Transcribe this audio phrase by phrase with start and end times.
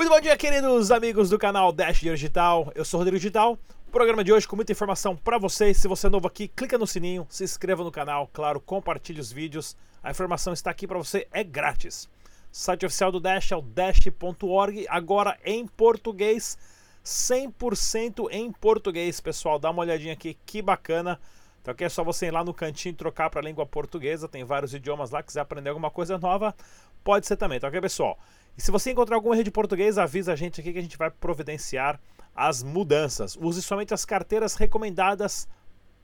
[0.00, 2.72] Muito bom dia, queridos amigos do canal Dash Digital.
[2.74, 3.58] Eu sou o Rodrigo Digital.
[3.92, 5.76] Programa de hoje com muita informação para vocês.
[5.76, 9.30] Se você é novo aqui, clica no sininho, se inscreva no canal, claro, compartilhe os
[9.30, 9.76] vídeos.
[10.02, 12.08] A informação está aqui para você, é grátis.
[12.50, 16.56] site oficial do Dash é o dash.org, agora em português,
[17.04, 19.58] 100% em português, pessoal.
[19.58, 21.20] Dá uma olhadinha aqui, que bacana.
[21.60, 24.44] Então aqui é só você ir lá no cantinho trocar para a língua portuguesa, tem
[24.44, 26.54] vários idiomas lá, quiser aprender alguma coisa nova,
[27.04, 28.18] pode ser também, tá ok, pessoal?
[28.60, 30.98] E se você encontrar algum erro de português, avisa a gente aqui que a gente
[30.98, 31.98] vai providenciar
[32.36, 33.34] as mudanças.
[33.34, 35.48] Use somente as carteiras recomendadas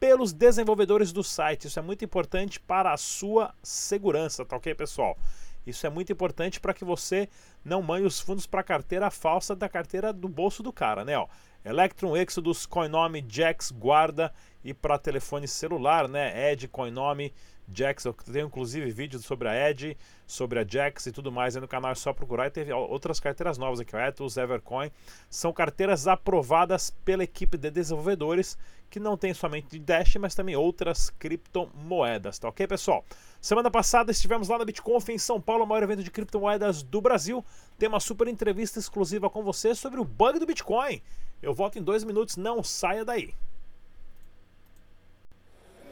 [0.01, 1.67] pelos desenvolvedores do site.
[1.67, 5.19] Isso é muito importante para a sua segurança, tá ok, pessoal?
[5.67, 7.29] Isso é muito importante para que você
[7.63, 11.19] não mande os fundos para a carteira falsa da carteira do bolso do cara, né?
[11.19, 11.29] Ó,
[11.63, 14.33] Electron, Exodus, Coinome, Jax, Guarda
[14.65, 16.53] e para telefone celular, né?
[16.53, 17.35] Ed, Coinome,
[17.73, 18.05] Jax.
[18.05, 21.69] Eu tenho inclusive vídeos sobre a Ed, sobre a Jax e tudo mais aí no
[21.69, 21.93] canal.
[21.93, 22.47] É só procurar.
[22.47, 24.91] E teve outras carteiras novas aqui, o Ethos, Evercoin.
[25.29, 28.57] São carteiras aprovadas pela equipe de desenvolvedores
[28.89, 33.05] que não tem somente Dash, mas também outras criptomoedas, tá ok, pessoal?
[33.41, 37.01] Semana passada estivemos lá na BitConf em São Paulo, o maior evento de criptomoedas do
[37.01, 37.45] Brasil.
[37.79, 41.03] Tem uma super entrevista exclusiva com você sobre o bug do Bitcoin.
[41.43, 43.35] Eu volto em dois minutos, não saia daí.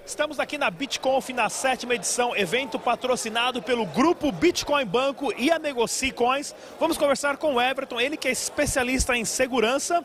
[0.06, 5.58] Estamos aqui na BitConf na sétima edição, evento patrocinado pelo grupo Bitcoin Banco e a
[5.58, 6.54] Negocie Coins.
[6.78, 10.04] Vamos conversar com o Everton, ele que é especialista em segurança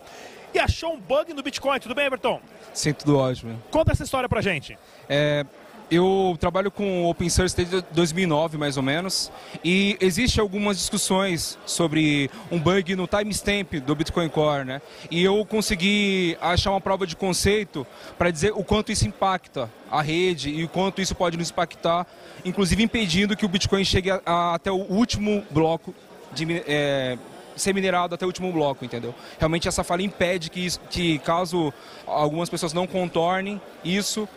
[0.53, 1.81] e achou um bug no Bitcoin.
[1.81, 2.39] Tudo bem, Everton?
[2.73, 3.61] Sim, tudo ótimo.
[3.69, 4.80] Conta essa história pra gente.
[5.09, 5.45] É,
[5.92, 9.32] eu trabalho com open source desde 2009, mais ou menos,
[9.64, 14.81] e existe algumas discussões sobre um bug no timestamp do Bitcoin Core, né?
[15.09, 17.86] E eu consegui achar uma prova de conceito
[18.18, 22.06] para dizer o quanto isso impacta a rede e o quanto isso pode nos impactar,
[22.46, 25.94] inclusive impedindo que o Bitcoin chegue a, a, até o último bloco
[26.34, 27.18] de é,
[27.56, 29.13] ser minerado até o último bloco, entendeu?
[29.38, 31.74] Realmente essa falha impede que, isso, que caso
[32.06, 34.28] algumas pessoas não contornem isso,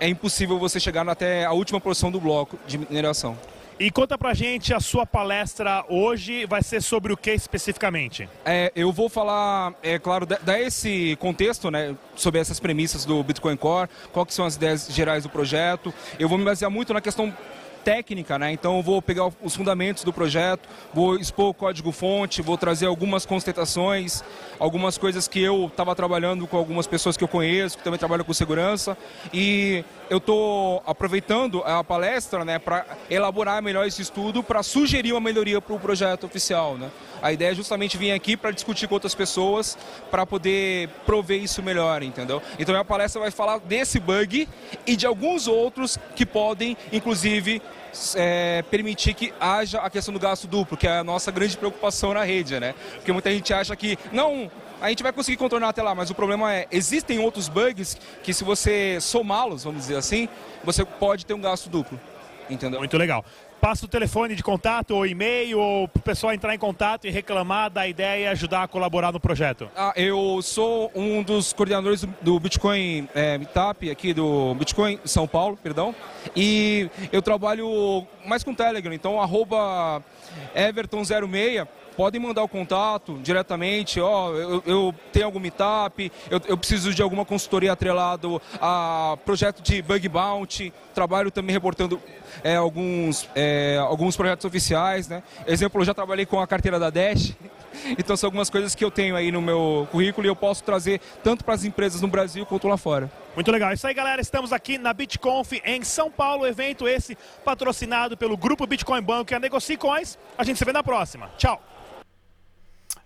[0.00, 3.36] é impossível você chegar até a última posição do bloco de mineração.
[3.78, 8.28] E conta pra gente a sua palestra hoje vai ser sobre o que especificamente?
[8.44, 13.56] É, eu vou falar, é claro, dar esse contexto, né, sobre essas premissas do Bitcoin
[13.56, 15.94] Core, quais são as ideias gerais do projeto.
[16.18, 17.34] Eu vou me basear muito na questão
[17.84, 18.52] técnica, né?
[18.52, 23.26] Então eu vou pegar os fundamentos do projeto, vou expor o código-fonte, vou trazer algumas
[23.26, 24.22] constatações,
[24.58, 28.24] algumas coisas que eu estava trabalhando com algumas pessoas que eu conheço, que também trabalham
[28.24, 28.96] com segurança,
[29.32, 35.20] e eu estou aproveitando a palestra, né, para elaborar melhor esse estudo, para sugerir uma
[35.20, 36.90] melhoria para o projeto oficial, né?
[37.22, 39.76] A ideia é justamente vir aqui para discutir com outras pessoas,
[40.10, 42.42] para poder prover isso melhor, entendeu?
[42.58, 44.48] Então a palestra vai falar desse bug
[44.86, 47.60] e de alguns outros que podem, inclusive,
[48.14, 52.14] é, permitir que haja a questão do gasto duplo, que é a nossa grande preocupação
[52.14, 52.74] na rede, né?
[52.94, 56.14] Porque muita gente acha que, não, a gente vai conseguir contornar até lá, mas o
[56.14, 60.28] problema é, existem outros bugs que se você somá-los, vamos dizer assim,
[60.64, 62.00] você pode ter um gasto duplo,
[62.48, 62.80] entendeu?
[62.80, 63.24] Muito legal
[63.60, 67.10] passa o telefone de contato ou e-mail ou para o pessoal entrar em contato e
[67.10, 69.68] reclamar da ideia e ajudar a colaborar no projeto?
[69.76, 75.58] Ah, eu sou um dos coordenadores do, Bitcoin é, Meetup aqui do Bitcoin São Paulo,
[75.62, 75.94] perdão,
[76.34, 80.02] e eu trabalho mais com Telegram, então arroba
[80.54, 81.66] Everton06.
[81.96, 87.02] Podem mandar o contato diretamente, ó, eu, eu tenho algum meetup, eu, eu, preciso de
[87.02, 92.00] alguma consultoria atrelado a projeto de bug bounty, trabalho também reportando
[92.42, 95.22] é, alguns, é, alguns projetos oficiais, né?
[95.46, 97.34] Exemplo, eu já trabalhei com a carteira da Dash,
[97.98, 101.00] então são algumas coisas que eu tenho aí no meu currículo e eu posso trazer
[101.22, 103.10] tanto para as empresas no Brasil quanto lá fora.
[103.34, 103.72] Muito legal.
[103.72, 104.20] Isso aí, galera.
[104.20, 109.34] Estamos aqui na BitConf em São Paulo, evento esse patrocinado pelo grupo Bitcoin Banco e
[109.34, 110.18] a Negocie Coins.
[110.36, 111.30] A gente se vê na próxima.
[111.38, 111.62] Tchau.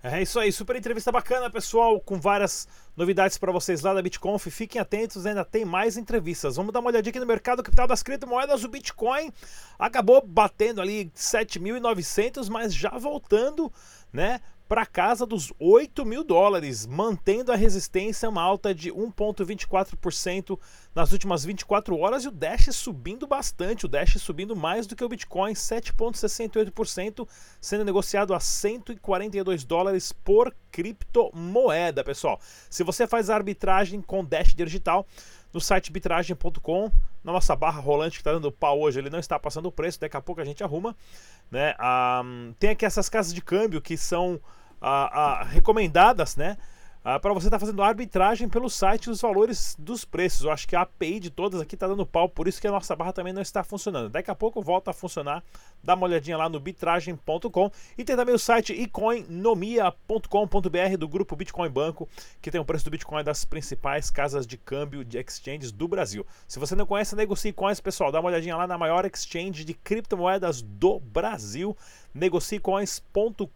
[0.07, 4.51] É isso aí, super entrevista bacana, pessoal, com várias novidades para vocês lá da BitConf.
[4.51, 6.57] Fiquem atentos, ainda tem mais entrevistas.
[6.57, 8.65] Vamos dar uma olhadinha aqui no mercado capital das criptomoedas.
[8.65, 9.33] O Bitcoin
[9.79, 13.73] acabou batendo ali 7.900, mas já voltando,
[14.13, 14.43] né?
[14.69, 20.59] Para casa dos 8 mil dólares, mantendo a resistência, uma alta de 1,24%
[20.95, 25.05] nas últimas 24 horas e o Dash subindo bastante, o Dash subindo mais do que
[25.05, 27.29] o Bitcoin, 7,68%,
[27.61, 32.39] sendo negociado a 142 dólares por criptomoeda, pessoal.
[32.71, 35.07] Se você faz arbitragem com Dash digital,
[35.53, 36.91] no site bitragem.com,
[37.23, 40.01] na nossa barra rolante que está dando pau hoje, ele não está passando o preço,
[40.01, 40.97] daqui a pouco a gente arruma.
[41.51, 41.75] Né?
[41.79, 42.23] Ah,
[42.59, 44.41] tem aqui essas casas de câmbio que são
[44.81, 46.59] ah, ah, recomendadas né?
[47.07, 50.45] Ah, para você estar tá fazendo arbitragem pelo site os valores dos preços.
[50.45, 52.71] Eu acho que a API de todas aqui está dando pau, por isso que a
[52.71, 54.09] nossa barra também não está funcionando.
[54.09, 55.45] Daqui a pouco volta a funcionar.
[55.83, 61.69] Dá uma olhadinha lá no bitragem.com e tem também o site ecoinomia.com.br do grupo Bitcoin
[61.69, 62.09] Banco,
[62.41, 66.27] que tem o preço do Bitcoin das principais casas de câmbio de exchanges do Brasil.
[66.49, 68.11] Se você não conhece, negocie coins, pessoal.
[68.11, 71.77] Dá uma olhadinha lá na maior exchange de criptomoedas do Brasil
[72.15, 73.49] negociecoins.com.br,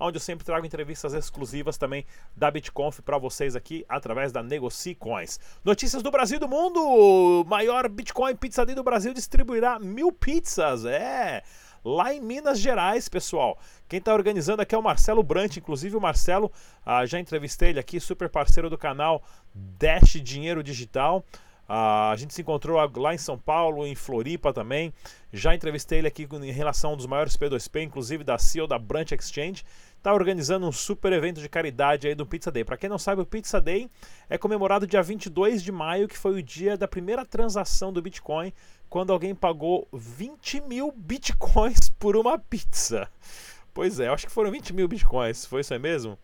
[0.00, 5.38] onde eu sempre trago entrevistas exclusivas também da BitConf para vocês aqui através da Negociecoins.
[5.64, 10.84] Notícias do Brasil e do mundo: maior Bitcoin Pizza do Brasil distribuirá mil pizzas.
[10.84, 11.42] É
[11.84, 13.58] lá em Minas Gerais, pessoal.
[13.88, 16.52] Quem está organizando aqui é o Marcelo Brant, inclusive o Marcelo,
[16.84, 19.22] ah, já entrevistei ele aqui, super parceiro do canal
[19.54, 21.24] Dash Dinheiro Digital.
[21.68, 24.92] Uh, a gente se encontrou lá em São Paulo, em Floripa também.
[25.30, 28.78] Já entrevistei ele aqui em relação a um dos maiores P2P, inclusive da CEO da
[28.78, 29.64] Branch Exchange.
[29.98, 32.64] Está organizando um super evento de caridade aí do Pizza Day.
[32.64, 33.90] Para quem não sabe, o Pizza Day
[34.30, 38.50] é comemorado dia 22 de maio, que foi o dia da primeira transação do Bitcoin,
[38.88, 43.10] quando alguém pagou 20 mil Bitcoins por uma pizza.
[43.74, 46.18] Pois é, acho que foram 20 mil Bitcoins, foi isso aí mesmo?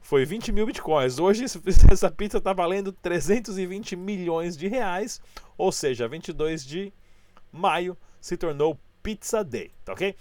[0.00, 1.18] Foi 20 mil bitcoins.
[1.18, 5.20] Hoje essa pizza está valendo 320 milhões de reais,
[5.56, 6.92] ou seja, 22 de
[7.52, 10.14] maio se tornou Pizza Day, tá ok?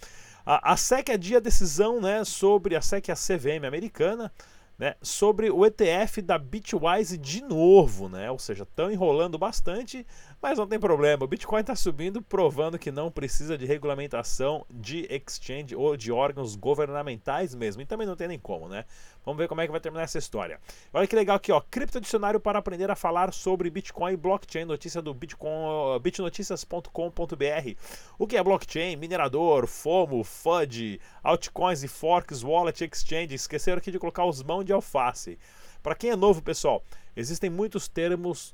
[0.45, 4.31] A, a SEC adia a decisão né, sobre a SEC, a CVM americana,
[4.77, 8.31] né, sobre o ETF da Bitwise de novo, né?
[8.31, 10.07] Ou seja, estão enrolando bastante,
[10.41, 11.23] mas não tem problema.
[11.23, 16.55] O Bitcoin está subindo, provando que não precisa de regulamentação de exchange ou de órgãos
[16.55, 17.81] governamentais mesmo.
[17.81, 18.85] E também não tem nem como, né?
[19.25, 20.59] Vamos ver como é que vai terminar essa história.
[20.93, 21.59] Olha que legal aqui, ó.
[21.59, 24.63] Cripto Dicionário para aprender a falar sobre Bitcoin e blockchain.
[24.63, 27.75] Notícia do Bitcoin, bitnoticias.com.br.
[28.17, 28.95] O que é blockchain?
[28.95, 33.35] Minerador, FOMO, FUD, altcoins e forks, wallet, exchange.
[33.35, 35.37] Esqueceram aqui de colocar os mãos de alface.
[35.83, 36.83] Para quem é novo, pessoal,
[37.15, 38.53] existem muitos termos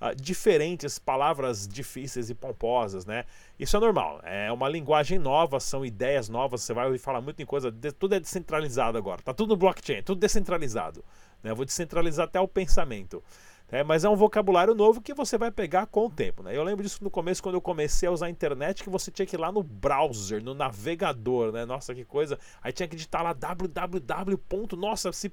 [0.00, 3.24] uh, diferentes, palavras difíceis e pomposas, né?
[3.58, 7.42] Isso é normal, é uma linguagem nova, são ideias novas, você vai ouvir falar muito
[7.42, 11.04] em coisa, de, tudo é descentralizado agora, tá tudo no blockchain, tudo descentralizado.
[11.42, 11.50] Né?
[11.50, 13.22] Eu vou descentralizar até o pensamento.
[13.72, 16.42] É, mas é um vocabulário novo que você vai pegar com o tempo.
[16.42, 16.56] Né?
[16.56, 19.24] Eu lembro disso no começo, quando eu comecei a usar a internet, que você tinha
[19.24, 21.64] que ir lá no browser, no navegador, né?
[21.64, 22.36] Nossa, que coisa.
[22.60, 24.40] Aí tinha que digitar lá www.
[24.76, 25.32] Nossa, se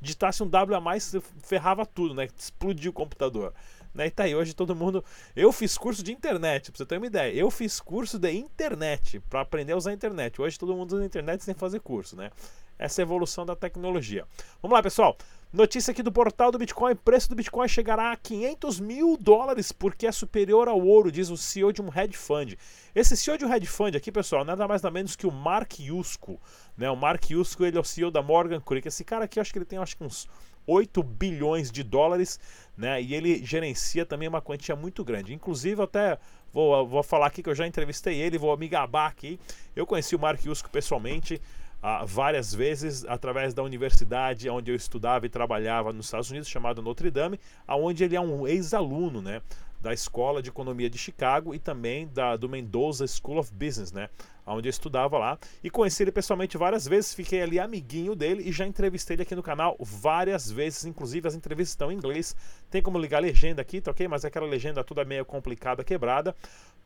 [0.00, 2.26] digitasse um W a mais, ferrava tudo, né?
[2.38, 3.52] Explodiu o computador.
[3.94, 4.06] Né?
[4.06, 5.04] E tá aí, hoje todo mundo.
[5.36, 7.32] Eu fiz curso de internet, pra você ter uma ideia.
[7.32, 10.40] Eu fiz curso de internet, para aprender a usar a internet.
[10.42, 12.30] Hoje todo mundo usa a internet sem fazer curso, né?
[12.76, 14.26] Essa é evolução da tecnologia.
[14.60, 15.16] Vamos lá, pessoal.
[15.52, 20.04] Notícia aqui do portal do Bitcoin: preço do Bitcoin chegará a 500 mil dólares porque
[20.08, 22.58] é superior ao ouro, diz o CEO de um hedge fund.
[22.92, 25.78] Esse CEO de um hedge fund aqui, pessoal, nada mais nada menos que o Mark
[25.78, 26.40] Yusko.
[26.76, 26.90] Né?
[26.90, 28.88] O Mark Yusko ele é o CEO da Morgan Creek.
[28.88, 30.28] Esse cara aqui, eu acho que ele tem acho que uns
[30.66, 32.38] 8 bilhões de dólares,
[32.76, 33.00] né?
[33.00, 35.34] E ele gerencia também uma quantia muito grande.
[35.34, 36.18] Inclusive, até
[36.52, 39.38] vou, vou falar aqui que eu já entrevistei ele, vou me gabar aqui.
[39.74, 41.40] Eu conheci o Mark Yusko pessoalmente
[41.82, 46.80] uh, várias vezes através da universidade onde eu estudava e trabalhava nos Estados Unidos, chamada
[46.80, 49.42] Notre Dame, aonde ele é um ex-aluno, né?
[49.84, 54.08] Da Escola de Economia de Chicago e também da, do Mendoza School of Business, né?
[54.46, 55.38] Onde eu estudava lá.
[55.62, 59.34] E conheci ele pessoalmente várias vezes, fiquei ali amiguinho dele e já entrevistei ele aqui
[59.34, 60.86] no canal várias vezes.
[60.86, 62.34] Inclusive, as entrevistas estão em inglês.
[62.70, 64.08] Tem como ligar a legenda aqui, tá ok?
[64.08, 66.34] Mas aquela legenda toda meio complicada, quebrada.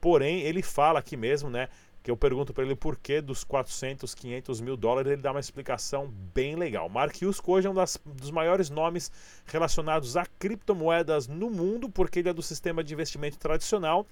[0.00, 1.68] Porém, ele fala aqui mesmo, né?
[2.02, 5.40] Que eu pergunto para ele por que dos 400, 500 mil dólares, ele dá uma
[5.40, 6.88] explicação bem legal.
[6.88, 9.10] Mark Yusko hoje é um das, dos maiores nomes
[9.46, 14.06] relacionados a criptomoedas no mundo, porque ele é do sistema de investimento tradicional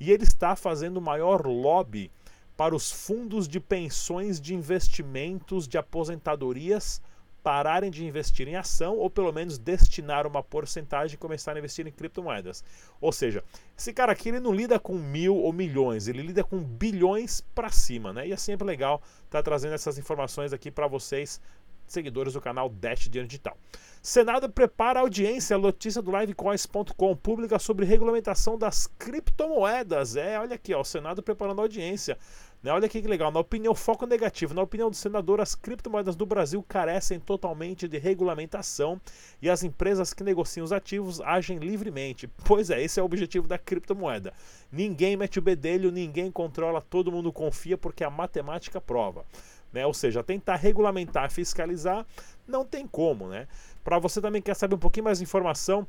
[0.00, 2.10] e ele está fazendo o maior lobby
[2.56, 7.02] para os fundos de pensões de investimentos de aposentadorias
[7.46, 11.86] pararem de investir em ação ou pelo menos destinar uma porcentagem e começar a investir
[11.86, 12.64] em criptomoedas.
[13.00, 13.44] Ou seja,
[13.78, 17.70] esse cara aqui ele não lida com mil ou milhões, ele lida com bilhões para
[17.70, 18.26] cima, né?
[18.26, 21.40] E é sempre legal estar tá trazendo essas informações aqui para vocês,
[21.86, 23.56] seguidores do canal Dash Dinheiro Digital.
[24.02, 30.16] Senado prepara audiência, notícia do livecoins.com, pública sobre regulamentação das criptomoedas.
[30.16, 32.18] É, olha aqui, ó, o Senado preparando audiência.
[32.66, 32.72] Né?
[32.72, 33.30] Olha que legal.
[33.30, 37.96] Na opinião foco negativo, na opinião do senador, as criptomoedas do Brasil carecem totalmente de
[37.96, 39.00] regulamentação
[39.40, 42.26] e as empresas que negociam os ativos agem livremente.
[42.44, 44.32] Pois é, esse é o objetivo da criptomoeda.
[44.72, 49.24] Ninguém mete o bedelho, ninguém controla, todo mundo confia porque a matemática prova.
[49.72, 49.86] Né?
[49.86, 52.04] Ou seja, tentar regulamentar, fiscalizar,
[52.48, 53.46] não tem como, né?
[53.84, 55.86] Para você também quer saber um pouquinho mais de informação,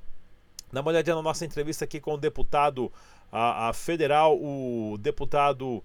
[0.71, 2.91] dá uma olhadinha na nossa entrevista aqui com o deputado
[3.31, 5.83] a, a federal, o deputado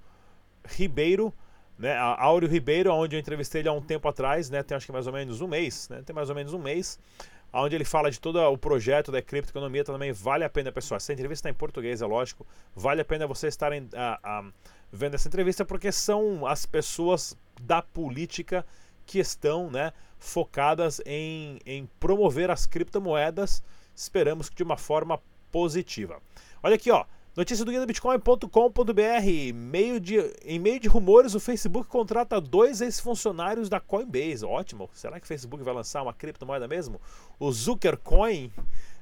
[0.64, 1.32] Ribeiro,
[1.78, 1.94] né?
[1.94, 4.62] A Áureo Ribeiro, onde eu entrevistei ele há um tempo atrás, né?
[4.62, 6.02] Tem acho que mais ou menos um mês, né?
[6.04, 6.98] Tem mais ou menos um mês,
[7.52, 10.96] onde ele fala de todo o projeto da criptoeconomia também vale a pena, pessoal.
[10.96, 12.46] Essa entrevista está em português, é lógico.
[12.74, 13.88] Vale a pena vocês estarem
[14.90, 18.64] vendo essa entrevista porque são as pessoas da política
[19.04, 23.62] que estão, né, focadas em, em promover as criptomoedas.
[23.94, 26.20] Esperamos que de uma forma positiva.
[26.62, 27.04] Olha aqui, ó.
[27.34, 29.54] Notícia do guia bitcoin.com.br.
[29.54, 34.44] Meio de, em meio de rumores, o Facebook contrata dois ex-funcionários da Coinbase.
[34.44, 34.90] Ótimo.
[34.92, 37.00] Será que o Facebook vai lançar uma criptomoeda mesmo?
[37.40, 38.52] O Zuckercoin,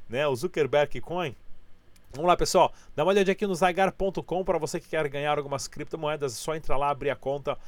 [0.08, 0.28] né?
[0.28, 1.34] O Zuckerberg Coin.
[2.12, 2.72] Vamos lá, pessoal.
[2.94, 6.32] Dá uma olhadinha aqui no zygar.com para você que quer ganhar algumas criptomoedas.
[6.32, 7.58] É só entrar lá, abrir a conta,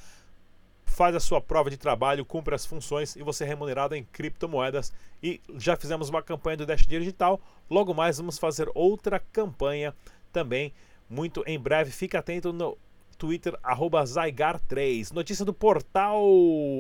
[0.87, 4.93] faz a sua prova de trabalho, cumpre as funções e você é remunerado em criptomoedas.
[5.21, 7.41] E já fizemos uma campanha do Dash Digital.
[7.69, 9.93] Logo mais vamos fazer outra campanha
[10.33, 10.73] também
[11.09, 11.91] muito em breve.
[11.91, 12.77] Fica atento no
[13.19, 15.13] Twitter, Zygar3.
[15.13, 16.25] Notícia do portal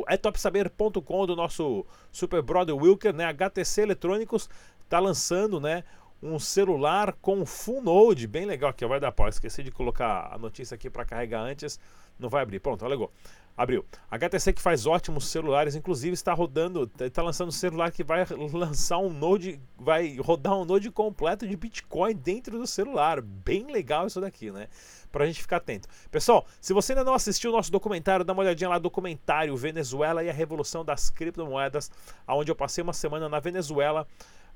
[0.08, 3.26] é topsaber.com do nosso super brother Wilker, né?
[3.26, 4.48] HTC Eletrônicos
[4.82, 5.84] está lançando, né?
[6.22, 9.28] Um celular com full node, bem legal aqui, vai dar pau.
[9.28, 11.78] Esqueci de colocar a notícia aqui para carregar antes,
[12.18, 12.60] não vai abrir.
[12.60, 13.12] Pronto, legal.
[13.56, 13.84] Abriu.
[14.10, 18.24] A HTC que faz ótimos celulares, inclusive está rodando, está lançando um celular que vai
[18.52, 23.20] lançar um Node, vai rodar um Node completo de Bitcoin dentro do celular.
[23.20, 24.68] Bem legal isso daqui, né?
[25.10, 25.86] Pra gente ficar atento.
[26.10, 30.24] Pessoal, se você ainda não assistiu o nosso documentário, dá uma olhadinha lá, documentário Venezuela
[30.24, 31.90] e a Revolução das Criptomoedas,
[32.26, 34.06] onde eu passei uma semana na Venezuela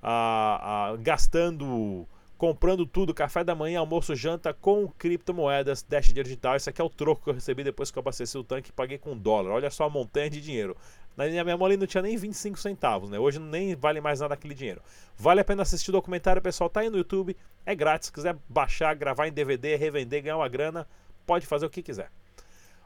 [0.03, 6.57] ah, ah, gastando comprando tudo, café da manhã, almoço, janta com criptomoedas, Dash Digital.
[6.57, 8.73] Esse aqui é o troco que eu recebi depois que eu abasteci o tanque e
[8.73, 9.53] paguei com dólar.
[9.53, 10.77] Olha só a montanha de dinheiro.
[11.17, 13.19] Na minha memória ali não tinha nem 25 centavos, né?
[13.19, 14.83] Hoje nem vale mais nada aquele dinheiro.
[15.17, 16.69] Vale a pena assistir o documentário, pessoal.
[16.69, 18.07] Tá aí no YouTube, é grátis.
[18.09, 20.87] Se quiser baixar, gravar em DVD, revender, ganhar uma grana,
[21.25, 22.11] pode fazer o que quiser.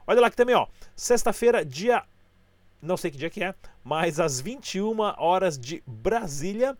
[0.07, 0.67] Olha lá que também, ó.
[0.95, 2.03] Sexta-feira, dia.
[2.81, 3.53] Não sei que dia que é,
[3.83, 6.75] mas às 21 horas de Brasília.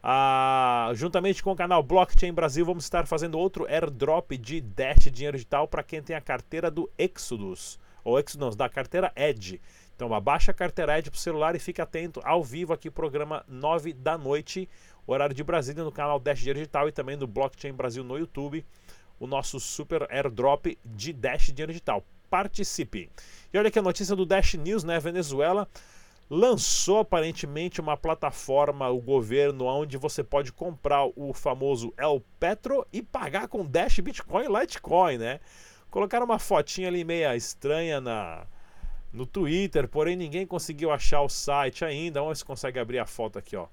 [0.00, 5.36] Ah, juntamente com o canal Blockchain Brasil, vamos estar fazendo outro airdrop de Dash dinheiro
[5.36, 9.60] digital para quem tem a carteira do Exodus, ou Exodus, da carteira Edge.
[9.96, 13.92] Então, abaixa a carteira Edge o celular e fique atento ao vivo aqui, programa 9
[13.92, 14.68] da noite,
[15.04, 18.64] horário de Brasília, no canal Dash Dinheiro Digital e também no Blockchain Brasil no YouTube,
[19.18, 22.04] o nosso super airdrop de Dash Dinheiro Digital.
[22.30, 23.10] Participe!
[23.52, 25.00] E olha aqui a notícia do Dash News, né?
[25.00, 25.66] Venezuela
[26.30, 33.02] lançou aparentemente uma plataforma, o governo, onde você pode comprar o famoso El Petro e
[33.02, 35.40] pagar com Dash, Bitcoin e Litecoin, né?
[35.90, 38.46] Colocaram uma fotinha ali meia estranha na,
[39.12, 42.20] no Twitter, porém ninguém conseguiu achar o site ainda.
[42.20, 43.66] Vamos ver se consegue abrir a foto aqui, ó,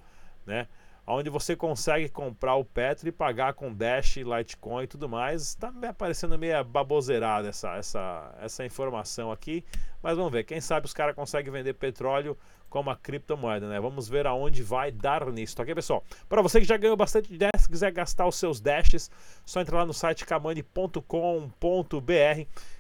[0.46, 0.68] né?
[1.08, 5.42] Onde você consegue comprar o Petro e pagar com Dash, Litecoin e tudo mais.
[5.42, 9.64] Está me aparecendo meio baboseirada essa, essa, essa informação aqui,
[10.02, 10.44] mas vamos ver.
[10.44, 12.38] Quem sabe os caras conseguem vender petróleo
[12.70, 13.80] como a criptomoeda, né?
[13.80, 16.04] Vamos ver aonde vai dar nisso, ok, pessoal?
[16.28, 19.10] Para você que já ganhou bastante Dash, se quiser gastar os seus Dashes,
[19.46, 21.02] só entrar lá no site kamani.com.br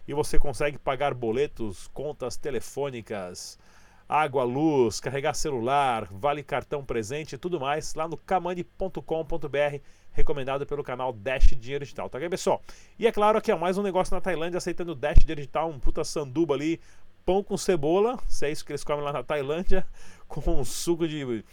[0.07, 3.57] e você consegue pagar boletos, contas telefônicas,
[4.07, 9.79] água, luz, carregar celular, vale cartão presente e tudo mais lá no kamani.com.br,
[10.11, 12.61] recomendado pelo canal Dash Dinheiro Digital, tá ok, pessoal?
[12.99, 15.79] E é claro que é mais um negócio na Tailândia aceitando Dash Dinheiro Digital, um
[15.79, 16.79] puta sanduba ali,
[17.25, 19.85] pão com cebola, se é isso que eles comem lá na Tailândia,
[20.27, 21.43] com um suco de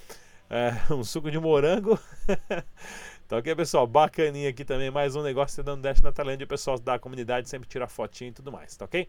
[0.50, 1.98] é, um suco de morango.
[3.26, 3.86] tá ok, pessoal?
[3.86, 7.66] Bacaninha aqui também, mais um negócio dando Dash na Tailândia, o pessoal da comunidade sempre
[7.66, 9.08] tira fotinho e tudo mais, tá ok?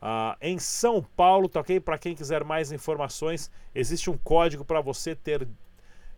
[0.00, 1.78] Uh, em São Paulo, tá ok?
[1.78, 5.46] Para quem quiser mais informações, existe um código para você ter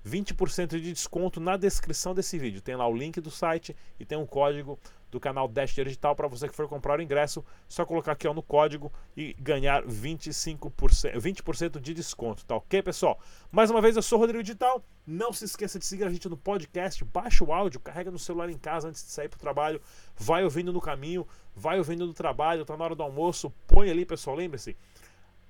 [0.07, 2.61] 20% de desconto na descrição desse vídeo.
[2.61, 4.79] Tem lá o link do site e tem um código
[5.11, 8.35] do canal Dash Digital para você que for comprar o ingresso, só colocar aqui ó,
[8.35, 13.19] no código e ganhar 25%, 20% de desconto, tá ok, pessoal?
[13.51, 14.85] Mais uma vez, eu sou o Rodrigo Digital.
[15.07, 18.51] Não se esqueça de seguir a gente no podcast, baixa o áudio, carrega no celular
[18.51, 19.81] em casa antes de sair para o trabalho,
[20.17, 24.05] vai ouvindo no caminho, vai ouvindo no trabalho, tá na hora do almoço, põe ali,
[24.05, 24.77] pessoal, lembre-se,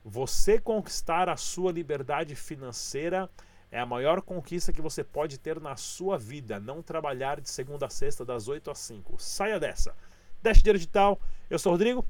[0.05, 3.31] você conquistar a sua liberdade financeira
[3.75, 6.61] é a maior conquista que você pode ter na sua vida.
[6.61, 9.16] Não trabalhar de segunda a sexta, das 8 às 5.
[9.19, 9.93] Saia dessa.
[10.40, 11.21] Dash Digital.
[11.50, 12.07] Eu sou o Rodrigo.